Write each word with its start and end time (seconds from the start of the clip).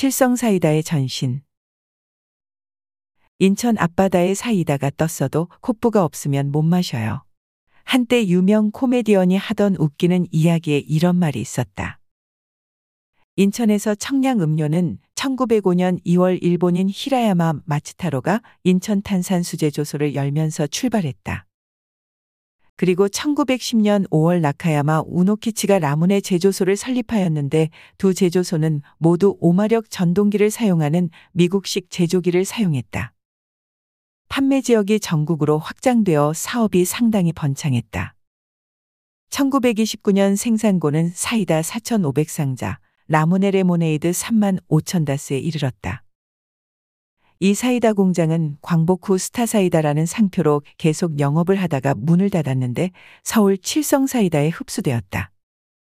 칠성사이다의 0.00 0.82
전신. 0.82 1.42
인천 3.38 3.76
앞바다의 3.76 4.34
사이다가 4.34 4.90
떴어도 4.96 5.48
콧부가 5.60 6.04
없으면 6.04 6.50
못 6.50 6.62
마셔요. 6.62 7.22
한때 7.84 8.26
유명 8.26 8.70
코미디언이 8.70 9.36
하던 9.36 9.76
웃기는 9.76 10.28
이야기에 10.30 10.78
이런 10.78 11.16
말이 11.16 11.38
있었다. 11.38 12.00
인천에서 13.36 13.94
청량 13.94 14.40
음료는 14.40 15.00
1905년 15.16 16.02
2월 16.06 16.38
일본인 16.40 16.88
히라야마 16.90 17.60
마츠타로가 17.66 18.40
인천 18.64 19.02
탄산수제 19.02 19.70
조소를 19.70 20.14
열면서 20.14 20.66
출발했다. 20.66 21.44
그리고 22.80 23.08
1910년 23.08 24.08
5월 24.08 24.40
나카야마 24.40 25.02
우노키치가 25.04 25.80
라문의 25.80 26.22
제조소를 26.22 26.76
설립하였는데 26.76 27.68
두 27.98 28.14
제조소는 28.14 28.80
모두 28.96 29.36
오마력 29.38 29.90
전동기를 29.90 30.50
사용하는 30.50 31.10
미국식 31.32 31.90
제조기를 31.90 32.46
사용했다. 32.46 33.12
판매 34.30 34.62
지역이 34.62 35.00
전국으로 35.00 35.58
확장되어 35.58 36.32
사업이 36.32 36.86
상당히 36.86 37.34
번창했다. 37.34 38.14
1929년 39.28 40.34
생산고는 40.36 41.10
사이다 41.12 41.60
4,500상자, 41.60 42.78
라모네 43.08 43.50
레모네이드 43.50 44.10
3만 44.10 44.58
5천 44.68 45.04
다스에 45.04 45.38
이르렀다. 45.38 46.02
이 47.42 47.54
사이다 47.54 47.94
공장은 47.94 48.58
광복 48.60 49.08
후 49.08 49.16
스타 49.16 49.46
사이다라는 49.46 50.04
상표로 50.04 50.60
계속 50.76 51.18
영업을 51.18 51.56
하다가 51.56 51.94
문을 51.96 52.28
닫았는데 52.28 52.90
서울 53.24 53.56
칠성 53.56 54.06
사이다에 54.06 54.50
흡수되었다. 54.50 55.30